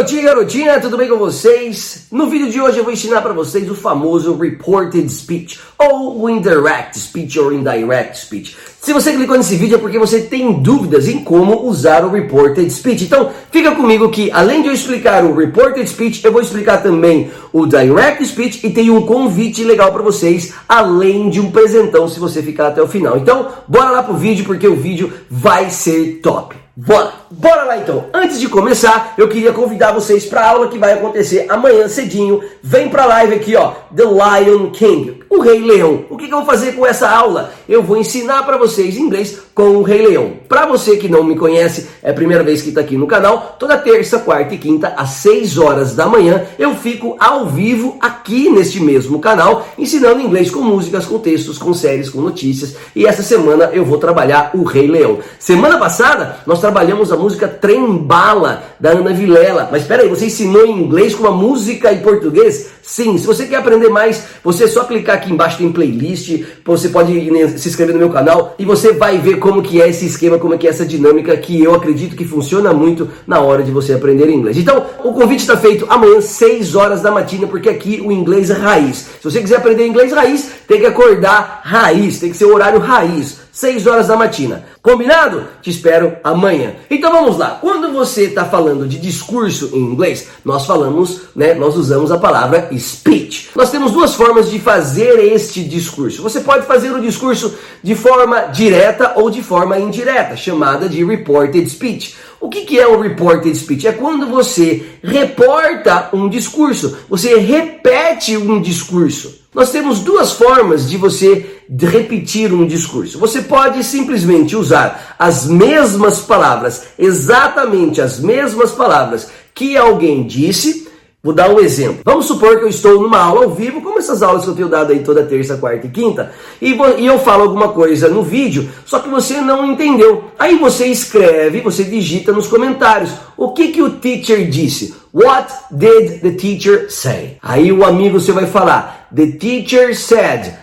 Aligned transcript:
garotinho 0.00 0.20
e 0.20 0.24
garotinha, 0.24 0.80
tudo 0.80 0.96
bem 0.96 1.08
com 1.08 1.18
vocês? 1.18 2.06
No 2.10 2.30
vídeo 2.30 2.50
de 2.50 2.58
hoje 2.58 2.78
eu 2.78 2.84
vou 2.84 2.92
ensinar 2.92 3.20
para 3.20 3.34
vocês 3.34 3.70
o 3.70 3.74
famoso 3.74 4.34
reported 4.34 5.06
speech 5.10 5.60
ou 5.76 6.22
o 6.22 6.30
indirect 6.30 6.98
speech 6.98 7.38
ou 7.38 7.52
indirect 7.52 8.18
speech. 8.18 8.56
Se 8.80 8.94
você 8.94 9.12
clicou 9.12 9.36
nesse 9.36 9.56
vídeo 9.56 9.74
é 9.74 9.78
porque 9.78 9.98
você 9.98 10.22
tem 10.22 10.54
dúvidas 10.62 11.06
em 11.06 11.22
como 11.22 11.66
usar 11.66 12.02
o 12.02 12.10
reported 12.10 12.70
speech. 12.70 13.04
Então, 13.04 13.30
fica 13.50 13.74
comigo 13.74 14.08
que 14.08 14.30
além 14.30 14.62
de 14.62 14.68
eu 14.68 14.74
explicar 14.74 15.22
o 15.22 15.36
reported 15.36 15.86
speech, 15.86 16.24
eu 16.24 16.32
vou 16.32 16.40
explicar 16.40 16.82
também 16.82 17.30
o 17.52 17.66
direct 17.66 18.24
speech 18.24 18.66
e 18.66 18.70
tem 18.70 18.90
um 18.90 19.04
convite 19.04 19.62
legal 19.62 19.92
para 19.92 20.02
vocês, 20.02 20.54
além 20.66 21.28
de 21.28 21.40
um 21.40 21.50
presentão 21.50 22.08
se 22.08 22.18
você 22.18 22.42
ficar 22.42 22.68
até 22.68 22.80
o 22.80 22.88
final. 22.88 23.18
Então, 23.18 23.48
bora 23.68 23.90
lá 23.90 24.02
pro 24.02 24.16
vídeo 24.16 24.46
porque 24.46 24.66
o 24.66 24.76
vídeo 24.76 25.12
vai 25.28 25.68
ser 25.68 26.20
top. 26.22 26.56
Bora! 26.74 27.19
Bora 27.32 27.62
lá 27.62 27.78
então! 27.78 28.06
Antes 28.12 28.40
de 28.40 28.48
começar, 28.48 29.14
eu 29.16 29.28
queria 29.28 29.52
convidar 29.52 29.92
vocês 29.92 30.26
para 30.26 30.40
a 30.40 30.48
aula 30.48 30.66
que 30.66 30.76
vai 30.76 30.94
acontecer 30.94 31.46
amanhã 31.48 31.86
cedinho. 31.86 32.42
Vem 32.60 32.88
para 32.88 33.04
a 33.04 33.06
live 33.06 33.34
aqui, 33.36 33.54
ó, 33.54 33.70
The 33.94 34.02
Lion 34.02 34.70
King, 34.72 35.22
o 35.30 35.40
Rei 35.40 35.60
Leão. 35.60 36.06
O 36.10 36.16
que, 36.16 36.26
que 36.26 36.34
eu 36.34 36.38
vou 36.38 36.46
fazer 36.46 36.72
com 36.72 36.84
essa 36.84 37.08
aula? 37.08 37.52
Eu 37.68 37.84
vou 37.84 37.96
ensinar 37.96 38.42
para 38.42 38.58
vocês 38.58 38.96
inglês 38.96 39.38
com 39.54 39.76
o 39.76 39.82
Rei 39.82 40.08
Leão. 40.08 40.32
Para 40.48 40.66
você 40.66 40.96
que 40.96 41.08
não 41.08 41.22
me 41.22 41.36
conhece, 41.36 41.86
é 42.02 42.10
a 42.10 42.14
primeira 42.14 42.42
vez 42.42 42.62
que 42.62 42.70
está 42.70 42.80
aqui 42.80 42.96
no 42.96 43.06
canal, 43.06 43.54
toda 43.60 43.78
terça, 43.78 44.18
quarta 44.18 44.54
e 44.54 44.58
quinta, 44.58 44.88
às 44.96 45.10
6 45.10 45.56
horas 45.56 45.94
da 45.94 46.06
manhã, 46.06 46.46
eu 46.58 46.74
fico 46.74 47.16
ao 47.20 47.46
vivo 47.46 47.96
aqui 48.00 48.50
neste 48.50 48.80
mesmo 48.80 49.20
canal, 49.20 49.68
ensinando 49.78 50.20
inglês 50.20 50.50
com 50.50 50.62
músicas, 50.62 51.06
com 51.06 51.20
textos, 51.20 51.58
com 51.58 51.72
séries, 51.72 52.10
com 52.10 52.20
notícias. 52.20 52.74
E 52.96 53.06
essa 53.06 53.22
semana 53.22 53.70
eu 53.72 53.84
vou 53.84 53.98
trabalhar 53.98 54.50
o 54.52 54.64
Rei 54.64 54.88
Leão. 54.88 55.20
Semana 55.38 55.78
passada, 55.78 56.40
nós 56.44 56.60
trabalhamos 56.60 57.12
a 57.12 57.19
música 57.20 57.46
Trem 57.46 57.98
Bala, 57.98 58.64
da 58.80 58.90
Ana 58.90 59.12
Vilela. 59.12 59.68
Mas 59.70 59.82
espera 59.82 60.02
aí, 60.02 60.08
você 60.08 60.26
ensinou 60.26 60.66
em 60.66 60.80
inglês 60.80 61.14
com 61.14 61.22
uma 61.22 61.30
música 61.30 61.92
em 61.92 62.00
português? 62.00 62.70
Sim, 62.82 63.18
se 63.18 63.26
você 63.26 63.46
quer 63.46 63.56
aprender 63.56 63.88
mais, 63.88 64.24
você 64.42 64.64
é 64.64 64.66
só 64.66 64.82
clicar 64.82 65.16
aqui 65.16 65.32
embaixo, 65.32 65.58
tem 65.58 65.70
playlist, 65.70 66.42
você 66.64 66.88
pode 66.88 67.12
se 67.56 67.68
inscrever 67.68 67.94
no 67.94 68.00
meu 68.00 68.10
canal 68.10 68.56
e 68.58 68.64
você 68.64 68.92
vai 68.92 69.16
ver 69.18 69.38
como 69.38 69.62
que 69.62 69.80
é 69.80 69.88
esse 69.88 70.06
esquema, 70.06 70.38
como 70.38 70.54
é 70.54 70.58
que 70.58 70.66
é 70.66 70.70
essa 70.70 70.84
dinâmica 70.84 71.36
que 71.36 71.62
eu 71.62 71.72
acredito 71.72 72.16
que 72.16 72.24
funciona 72.24 72.72
muito 72.72 73.08
na 73.26 73.38
hora 73.40 73.62
de 73.62 73.70
você 73.70 73.92
aprender 73.92 74.28
inglês. 74.28 74.56
Então, 74.56 74.84
o 75.04 75.12
convite 75.12 75.40
está 75.40 75.56
feito 75.56 75.86
amanhã, 75.88 76.20
6 76.20 76.74
horas 76.74 77.00
da 77.00 77.12
matina, 77.12 77.46
porque 77.46 77.68
aqui 77.68 78.02
o 78.04 78.10
inglês 78.10 78.50
é 78.50 78.54
raiz. 78.54 79.06
Se 79.20 79.24
você 79.24 79.40
quiser 79.40 79.58
aprender 79.58 79.86
inglês 79.86 80.12
raiz, 80.12 80.50
tem 80.66 80.80
que 80.80 80.86
acordar 80.86 81.60
raiz, 81.62 82.18
tem 82.18 82.30
que 82.30 82.36
ser 82.36 82.46
o 82.46 82.54
horário 82.54 82.80
raiz. 82.80 83.38
6 83.60 83.86
horas 83.86 84.08
da 84.08 84.16
matina. 84.16 84.64
Combinado? 84.80 85.46
Te 85.60 85.68
espero 85.68 86.16
amanhã. 86.24 86.76
Então 86.90 87.12
vamos 87.12 87.36
lá. 87.36 87.58
Quando 87.60 87.92
você 87.92 88.22
está 88.22 88.46
falando 88.46 88.88
de 88.88 88.98
discurso 88.98 89.72
em 89.74 89.80
inglês, 89.80 90.28
nós 90.42 90.64
falamos, 90.64 91.24
né? 91.36 91.52
Nós 91.52 91.76
usamos 91.76 92.10
a 92.10 92.16
palavra 92.16 92.70
speech. 92.78 93.50
Nós 93.54 93.70
temos 93.70 93.92
duas 93.92 94.14
formas 94.14 94.50
de 94.50 94.58
fazer 94.58 95.18
este 95.34 95.62
discurso. 95.62 96.22
Você 96.22 96.40
pode 96.40 96.64
fazer 96.64 96.90
o 96.90 97.02
discurso 97.02 97.54
de 97.82 97.94
forma 97.94 98.46
direta 98.46 99.12
ou 99.16 99.28
de 99.28 99.42
forma 99.42 99.78
indireta, 99.78 100.38
chamada 100.38 100.88
de 100.88 101.04
reported 101.04 101.68
speech. 101.68 102.16
O 102.40 102.48
que, 102.48 102.62
que 102.62 102.80
é 102.80 102.88
o 102.88 102.98
reported 102.98 103.54
speech? 103.54 103.86
É 103.86 103.92
quando 103.92 104.26
você 104.26 104.86
reporta 105.02 106.08
um 106.14 106.30
discurso, 106.30 106.96
você 107.10 107.36
repete 107.36 108.38
um 108.38 108.58
discurso. 108.58 109.39
Nós 109.52 109.72
temos 109.72 109.98
duas 109.98 110.32
formas 110.32 110.88
de 110.88 110.96
você 110.96 111.60
repetir 111.78 112.52
um 112.52 112.64
discurso. 112.64 113.18
Você 113.18 113.42
pode 113.42 113.82
simplesmente 113.82 114.54
usar 114.54 115.16
as 115.18 115.46
mesmas 115.46 116.20
palavras, 116.20 116.84
exatamente 116.96 118.00
as 118.00 118.20
mesmas 118.20 118.70
palavras 118.70 119.28
que 119.52 119.76
alguém 119.76 120.24
disse. 120.24 120.88
Vou 121.22 121.34
dar 121.34 121.50
um 121.50 121.58
exemplo. 121.58 122.00
Vamos 122.04 122.26
supor 122.26 122.58
que 122.58 122.64
eu 122.64 122.68
estou 122.68 123.02
numa 123.02 123.18
aula 123.18 123.44
ao 123.44 123.50
vivo, 123.50 123.82
como 123.82 123.98
essas 123.98 124.22
aulas 124.22 124.44
que 124.44 124.50
eu 124.50 124.54
tenho 124.54 124.68
dado 124.68 124.92
aí 124.92 125.00
toda 125.00 125.26
terça, 125.26 125.58
quarta 125.58 125.86
e 125.86 125.90
quinta, 125.90 126.32
e, 126.62 126.78
eu 127.04 127.18
falo 127.18 127.42
alguma 127.42 127.68
coisa 127.68 128.08
no 128.08 128.22
vídeo, 128.22 128.70
só 128.86 129.00
que 129.00 129.08
você 129.10 129.38
não 129.40 129.66
entendeu. 129.66 130.30
Aí 130.38 130.56
você 130.56 130.86
escreve, 130.86 131.60
você 131.60 131.84
digita 131.84 132.32
nos 132.32 132.46
comentários 132.46 133.10
o 133.36 133.52
que, 133.52 133.68
que 133.68 133.82
o 133.82 133.90
teacher 133.90 134.48
disse. 134.48 134.94
What 135.12 135.52
did 135.72 136.22
the 136.22 136.30
teacher 136.30 136.90
say? 136.90 137.36
Aí 137.42 137.70
o 137.70 137.84
amigo 137.84 138.18
você 138.18 138.32
vai 138.32 138.46
falar. 138.46 138.99
The 139.14 139.32
teacher 139.38 139.94
said, 139.94 140.56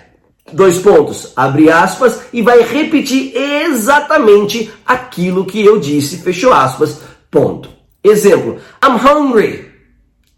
dois 0.54 0.80
pontos, 0.80 1.34
abre 1.36 1.70
aspas, 1.70 2.22
e 2.32 2.42
vai 2.42 2.62
repetir 2.62 3.36
exatamente 3.36 4.72
aquilo 4.86 5.46
que 5.46 5.64
eu 5.64 5.80
disse, 5.80 6.18
fechou 6.20 6.54
aspas, 6.54 7.02
ponto. 7.30 7.70
Exemplo, 8.04 8.58
I'm 8.84 8.96
hungry. 8.96 9.68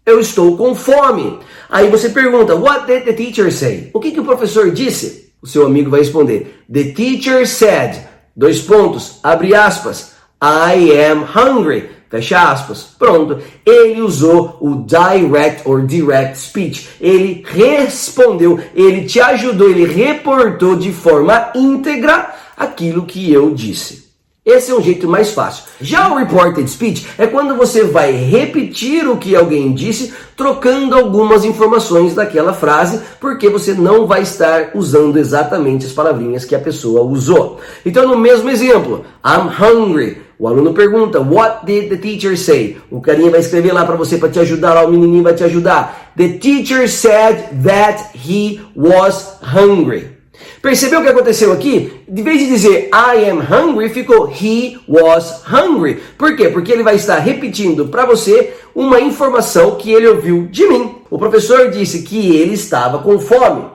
Eu 0.04 0.18
estou 0.18 0.56
com 0.56 0.74
fome. 0.74 1.38
Aí 1.68 1.88
você 1.88 2.08
pergunta, 2.08 2.56
what 2.56 2.86
did 2.86 3.04
the 3.04 3.12
teacher 3.12 3.52
say? 3.52 3.90
O 3.94 4.00
que, 4.00 4.10
que 4.10 4.20
o 4.20 4.24
professor 4.24 4.70
disse? 4.72 5.32
O 5.40 5.46
seu 5.46 5.64
amigo 5.64 5.90
vai 5.90 6.00
responder, 6.00 6.62
the 6.70 6.92
teacher 6.92 7.46
said, 7.46 8.06
dois 8.36 8.60
pontos, 8.60 9.20
abre 9.22 9.54
aspas, 9.54 10.12
I 10.42 10.90
am 11.10 11.22
hungry. 11.22 11.90
Fecha 12.10 12.50
aspas. 12.50 12.88
Pronto. 12.98 13.38
Ele 13.64 14.02
usou 14.02 14.58
o 14.60 14.84
direct 14.84 15.62
or 15.64 15.86
direct 15.86 16.36
speech. 16.36 16.88
Ele 17.00 17.44
respondeu, 17.46 18.58
ele 18.74 19.04
te 19.04 19.20
ajudou, 19.20 19.70
ele 19.70 19.86
reportou 19.86 20.74
de 20.74 20.92
forma 20.92 21.52
íntegra 21.54 22.34
aquilo 22.56 23.06
que 23.06 23.32
eu 23.32 23.54
disse. 23.54 24.10
Esse 24.44 24.72
é 24.72 24.74
um 24.74 24.82
jeito 24.82 25.06
mais 25.06 25.30
fácil. 25.30 25.64
Já 25.80 26.10
o 26.10 26.16
reported 26.16 26.68
speech 26.68 27.06
é 27.18 27.26
quando 27.26 27.54
você 27.56 27.84
vai 27.84 28.10
repetir 28.10 29.06
o 29.06 29.18
que 29.18 29.36
alguém 29.36 29.72
disse, 29.72 30.12
trocando 30.34 30.96
algumas 30.96 31.44
informações 31.44 32.14
daquela 32.14 32.54
frase, 32.54 33.00
porque 33.20 33.48
você 33.50 33.74
não 33.74 34.06
vai 34.06 34.22
estar 34.22 34.70
usando 34.74 35.18
exatamente 35.18 35.86
as 35.86 35.92
palavrinhas 35.92 36.44
que 36.44 36.54
a 36.54 36.58
pessoa 36.58 37.02
usou. 37.02 37.60
Então, 37.84 38.08
no 38.08 38.18
mesmo 38.18 38.48
exemplo, 38.48 39.04
I'm 39.24 39.50
hungry. 39.62 40.22
O 40.40 40.48
aluno 40.48 40.72
pergunta, 40.72 41.20
what 41.20 41.66
did 41.66 41.90
the 41.90 41.98
teacher 41.98 42.34
say? 42.34 42.78
O 42.90 42.98
carinha 42.98 43.30
vai 43.30 43.40
escrever 43.40 43.74
lá 43.74 43.84
para 43.84 43.94
você 43.94 44.16
para 44.16 44.30
te 44.30 44.38
ajudar, 44.38 44.72
lá 44.72 44.86
o 44.86 44.90
menininho 44.90 45.22
vai 45.22 45.34
te 45.34 45.44
ajudar. 45.44 46.14
The 46.16 46.28
teacher 46.38 46.88
said 46.88 47.62
that 47.62 48.02
he 48.14 48.58
was 48.74 49.36
hungry. 49.42 50.16
Percebeu 50.62 51.00
o 51.00 51.02
que 51.02 51.10
aconteceu 51.10 51.52
aqui? 51.52 51.92
De 52.08 52.22
vez 52.22 52.38
de 52.38 52.46
dizer 52.46 52.88
I 52.88 53.28
am 53.28 53.40
hungry, 53.40 53.90
ficou 53.90 54.32
he 54.32 54.78
was 54.88 55.42
hungry. 55.46 55.98
Por 56.16 56.34
quê? 56.34 56.48
Porque 56.48 56.72
ele 56.72 56.82
vai 56.82 56.94
estar 56.94 57.18
repetindo 57.18 57.88
para 57.88 58.06
você 58.06 58.54
uma 58.74 58.98
informação 58.98 59.74
que 59.76 59.92
ele 59.92 60.08
ouviu 60.08 60.48
de 60.50 60.66
mim. 60.66 60.94
O 61.10 61.18
professor 61.18 61.70
disse 61.70 62.00
que 62.00 62.34
ele 62.34 62.54
estava 62.54 63.00
com 63.00 63.18
fome. 63.18 63.66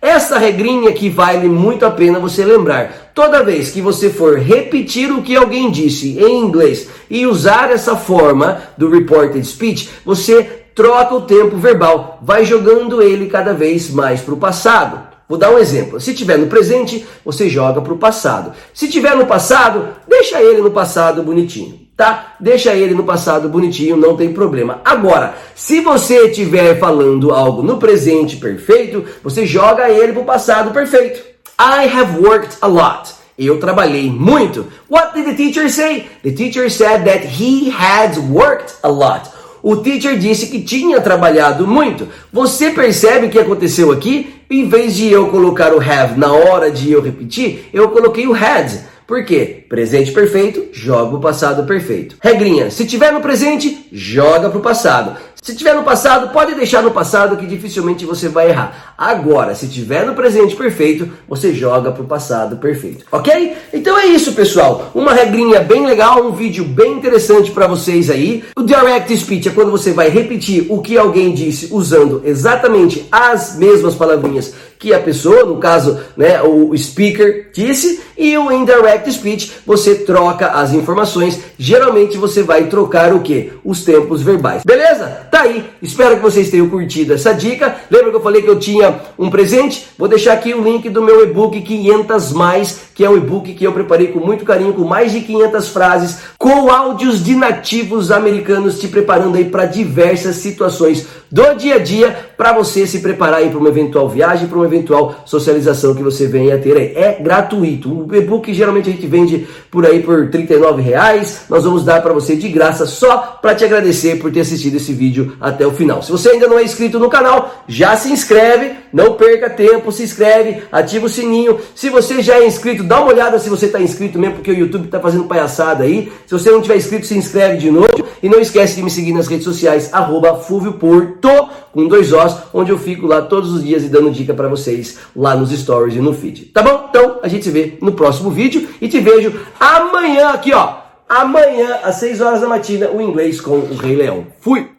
Essa 0.00 0.38
regrinha 0.38 0.90
que 0.92 1.10
vale 1.10 1.48
muito 1.50 1.84
a 1.84 1.90
pena 1.90 2.18
você 2.18 2.46
lembrar. 2.46 3.03
Toda 3.14 3.44
vez 3.44 3.70
que 3.70 3.80
você 3.80 4.10
for 4.10 4.38
repetir 4.38 5.12
o 5.12 5.22
que 5.22 5.36
alguém 5.36 5.70
disse 5.70 6.18
em 6.18 6.40
inglês 6.40 6.88
e 7.08 7.24
usar 7.26 7.70
essa 7.70 7.94
forma 7.94 8.60
do 8.76 8.90
reported 8.90 9.46
speech, 9.46 9.88
você 10.04 10.42
troca 10.74 11.14
o 11.14 11.20
tempo 11.20 11.56
verbal, 11.56 12.18
vai 12.20 12.44
jogando 12.44 13.00
ele 13.00 13.26
cada 13.26 13.54
vez 13.54 13.88
mais 13.88 14.20
para 14.20 14.34
o 14.34 14.38
passado. 14.38 15.14
Vou 15.28 15.38
dar 15.38 15.52
um 15.52 15.58
exemplo. 15.58 16.00
Se 16.00 16.12
tiver 16.12 16.36
no 16.36 16.48
presente, 16.48 17.06
você 17.24 17.48
joga 17.48 17.80
para 17.80 17.92
o 17.92 17.98
passado. 17.98 18.52
Se 18.74 18.88
tiver 18.88 19.14
no 19.14 19.26
passado, 19.26 19.90
deixa 20.08 20.42
ele 20.42 20.60
no 20.60 20.72
passado 20.72 21.22
bonitinho 21.22 21.84
tá? 21.96 22.34
Deixa 22.40 22.74
ele 22.74 22.94
no 22.94 23.04
passado 23.04 23.48
bonitinho, 23.48 23.96
não 23.96 24.16
tem 24.16 24.32
problema. 24.32 24.80
Agora, 24.84 25.34
se 25.54 25.80
você 25.80 26.26
estiver 26.26 26.78
falando 26.78 27.32
algo 27.32 27.62
no 27.62 27.78
presente 27.78 28.36
perfeito, 28.36 29.04
você 29.22 29.46
joga 29.46 29.88
ele 29.88 30.12
pro 30.12 30.24
passado 30.24 30.72
perfeito. 30.72 31.33
I 31.58 31.86
have 31.86 32.20
worked 32.20 32.58
a 32.60 32.68
lot. 32.68 33.14
Eu 33.38 33.58
trabalhei 33.58 34.10
muito. 34.10 34.66
What 34.88 35.14
did 35.14 35.26
the 35.26 35.34
teacher 35.34 35.68
say? 35.68 36.06
The 36.22 36.32
teacher 36.32 36.68
said 36.70 37.04
that 37.04 37.24
he 37.24 37.70
had 37.70 38.16
worked 38.30 38.74
a 38.82 38.88
lot. 38.88 39.30
O 39.62 39.76
teacher 39.76 40.18
disse 40.18 40.46
que 40.46 40.62
tinha 40.62 41.00
trabalhado 41.00 41.66
muito. 41.66 42.08
Você 42.32 42.70
percebe 42.70 43.26
o 43.26 43.30
que 43.30 43.38
aconteceu 43.38 43.90
aqui? 43.92 44.34
Em 44.50 44.68
vez 44.68 44.94
de 44.94 45.10
eu 45.10 45.28
colocar 45.28 45.72
o 45.72 45.80
have 45.80 46.18
na 46.18 46.32
hora 46.32 46.70
de 46.70 46.92
eu 46.92 47.00
repetir, 47.00 47.70
eu 47.72 47.88
coloquei 47.88 48.26
o 48.26 48.34
had. 48.34 48.70
Por 49.06 49.24
quê? 49.24 49.64
Presente 49.68 50.12
perfeito, 50.12 50.68
joga 50.72 51.16
o 51.16 51.20
passado 51.20 51.64
perfeito. 51.64 52.16
Regrinha, 52.22 52.70
se 52.70 52.86
tiver 52.86 53.12
no 53.12 53.20
presente, 53.20 53.86
joga 53.92 54.48
para 54.48 54.58
o 54.58 54.62
passado. 54.62 55.16
Se 55.44 55.54
tiver 55.54 55.74
no 55.74 55.82
passado, 55.82 56.32
pode 56.32 56.54
deixar 56.54 56.82
no 56.82 56.90
passado 56.90 57.36
que 57.36 57.44
dificilmente 57.44 58.06
você 58.06 58.30
vai 58.30 58.48
errar. 58.48 58.94
Agora, 58.96 59.54
se 59.54 59.68
tiver 59.68 60.06
no 60.06 60.14
presente 60.14 60.56
perfeito, 60.56 61.06
você 61.28 61.52
joga 61.52 61.92
para 61.92 62.02
o 62.02 62.06
passado 62.06 62.56
perfeito. 62.56 63.04
Ok? 63.12 63.54
Então 63.70 63.98
é 63.98 64.06
isso, 64.06 64.32
pessoal. 64.32 64.90
Uma 64.94 65.12
regrinha 65.12 65.60
bem 65.60 65.84
legal, 65.84 66.24
um 66.24 66.32
vídeo 66.32 66.64
bem 66.64 66.94
interessante 66.94 67.50
para 67.50 67.66
vocês 67.66 68.08
aí. 68.08 68.42
O 68.56 68.62
direct 68.62 69.14
speech 69.18 69.50
é 69.50 69.52
quando 69.52 69.70
você 69.70 69.92
vai 69.92 70.08
repetir 70.08 70.64
o 70.70 70.80
que 70.80 70.96
alguém 70.96 71.34
disse 71.34 71.68
usando 71.70 72.22
exatamente 72.24 73.06
as 73.12 73.54
mesmas 73.58 73.94
palavrinhas 73.94 74.54
que 74.84 74.92
a 74.92 75.00
pessoa, 75.00 75.46
no 75.46 75.56
caso, 75.56 75.98
né, 76.14 76.42
o 76.42 76.76
speaker 76.76 77.48
disse, 77.54 78.02
e 78.18 78.36
o 78.36 78.52
indirect 78.52 79.10
speech, 79.10 79.52
você 79.66 79.94
troca 79.94 80.48
as 80.48 80.74
informações. 80.74 81.40
Geralmente 81.58 82.18
você 82.18 82.42
vai 82.42 82.64
trocar 82.64 83.14
o 83.14 83.20
que? 83.20 83.50
Os 83.64 83.82
tempos 83.82 84.20
verbais. 84.20 84.62
Beleza? 84.62 85.06
Tá 85.30 85.40
aí. 85.40 85.64
Espero 85.80 86.16
que 86.16 86.22
vocês 86.22 86.50
tenham 86.50 86.68
curtido 86.68 87.14
essa 87.14 87.32
dica. 87.32 87.74
Lembra 87.90 88.10
que 88.10 88.16
eu 88.16 88.22
falei 88.22 88.42
que 88.42 88.50
eu 88.50 88.58
tinha 88.58 89.00
um 89.18 89.30
presente? 89.30 89.86
Vou 89.96 90.06
deixar 90.06 90.34
aqui 90.34 90.52
o 90.52 90.62
link 90.62 90.90
do 90.90 91.02
meu 91.02 91.24
e-book 91.24 91.60
500 91.62 92.32
mais, 92.32 92.80
que 92.94 93.04
é 93.04 93.08
um 93.08 93.16
e-book 93.16 93.54
que 93.54 93.64
eu 93.64 93.72
preparei 93.72 94.08
com 94.08 94.20
muito 94.20 94.44
carinho, 94.44 94.74
com 94.74 94.84
mais 94.84 95.12
de 95.12 95.22
500 95.22 95.68
frases, 95.70 96.18
com 96.44 96.70
áudios 96.70 97.24
de 97.24 97.34
nativos 97.34 98.10
americanos 98.10 98.78
te 98.78 98.86
preparando 98.86 99.38
aí 99.38 99.46
para 99.46 99.64
diversas 99.64 100.36
situações 100.36 101.06
do 101.32 101.54
dia 101.54 101.76
a 101.76 101.78
dia 101.78 102.16
para 102.36 102.52
você 102.52 102.86
se 102.86 103.00
preparar 103.00 103.40
aí 103.40 103.48
para 103.48 103.58
uma 103.58 103.70
eventual 103.70 104.08
viagem, 104.08 104.46
para 104.46 104.58
uma 104.58 104.66
eventual 104.66 105.22
socialização 105.24 105.94
que 105.94 106.02
você 106.02 106.26
venha 106.26 106.54
a 106.54 106.58
ter 106.58 106.76
aí. 106.76 106.92
É 106.94 107.18
gratuito. 107.20 108.06
O 108.06 108.14
e-book 108.14 108.52
geralmente 108.52 108.90
a 108.90 108.92
gente 108.92 109.06
vende 109.06 109.48
por 109.70 109.86
aí 109.86 110.02
por 110.02 110.28
39 110.28 110.82
reais. 110.82 111.46
Nós 111.48 111.64
vamos 111.64 111.82
dar 111.82 112.02
para 112.02 112.12
você 112.12 112.36
de 112.36 112.48
graça 112.48 112.84
só 112.84 113.38
para 113.40 113.54
te 113.54 113.64
agradecer 113.64 114.20
por 114.20 114.30
ter 114.30 114.40
assistido 114.40 114.76
esse 114.76 114.92
vídeo 114.92 115.36
até 115.40 115.66
o 115.66 115.72
final. 115.72 116.02
Se 116.02 116.12
você 116.12 116.28
ainda 116.28 116.46
não 116.46 116.58
é 116.58 116.62
inscrito 116.62 116.98
no 116.98 117.08
canal, 117.08 117.64
já 117.66 117.96
se 117.96 118.12
inscreve, 118.12 118.72
não 118.92 119.14
perca 119.14 119.48
tempo, 119.48 119.90
se 119.90 120.02
inscreve, 120.02 120.62
ativa 120.70 121.06
o 121.06 121.08
sininho. 121.08 121.58
Se 121.74 121.88
você 121.88 122.22
já 122.22 122.34
é 122.34 122.46
inscrito, 122.46 122.84
dá 122.84 123.00
uma 123.00 123.12
olhada 123.12 123.38
se 123.38 123.48
você 123.48 123.66
está 123.66 123.80
inscrito 123.80 124.18
mesmo, 124.18 124.36
porque 124.36 124.50
o 124.50 124.58
YouTube 124.58 124.84
está 124.84 125.00
fazendo 125.00 125.24
palhaçada 125.24 125.84
aí. 125.84 126.12
Se 126.26 126.33
você 126.34 126.50
não 126.50 126.60
tiver 126.60 126.76
inscrito, 126.76 127.06
se 127.06 127.16
inscreve 127.16 127.58
de 127.58 127.70
novo. 127.70 128.04
E 128.22 128.28
não 128.28 128.40
esquece 128.40 128.76
de 128.76 128.82
me 128.82 128.90
seguir 128.90 129.12
nas 129.12 129.26
redes 129.26 129.44
sociais, 129.44 129.92
arroba 129.92 130.34
Porto, 130.34 131.48
com 131.72 131.86
dois 131.86 132.12
Os, 132.12 132.36
onde 132.54 132.72
eu 132.72 132.78
fico 132.78 133.06
lá 133.06 133.20
todos 133.20 133.52
os 133.52 133.62
dias 133.62 133.84
e 133.84 133.88
dando 133.88 134.10
dica 134.10 134.32
para 134.32 134.48
vocês 134.48 134.98
lá 135.14 135.36
nos 135.36 135.50
stories 135.50 135.94
e 135.96 136.00
no 136.00 136.14
feed. 136.14 136.46
Tá 136.46 136.62
bom? 136.62 136.86
Então, 136.88 137.20
a 137.22 137.28
gente 137.28 137.44
se 137.44 137.50
vê 137.50 137.76
no 137.82 137.92
próximo 137.92 138.30
vídeo 138.30 138.66
e 138.80 138.88
te 138.88 138.98
vejo 138.98 139.32
amanhã 139.60 140.30
aqui, 140.30 140.54
ó. 140.54 140.76
Amanhã, 141.06 141.80
às 141.82 141.96
6 141.96 142.20
horas 142.22 142.40
da 142.40 142.48
matina, 142.48 142.88
o 142.90 143.00
inglês 143.00 143.40
com 143.40 143.58
o 143.58 143.76
Rei 143.76 143.94
Leão. 143.94 144.26
Fui! 144.40 144.73